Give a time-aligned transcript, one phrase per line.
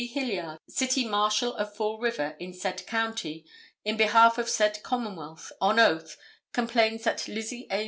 [0.03, 3.45] Hilliard, City Marshal of Fall River, in said county,
[3.85, 6.17] in behalf of said Commonwealth, on oath,
[6.53, 7.79] complains that Lizzie A.